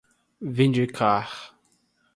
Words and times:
vindicar 0.55 1.29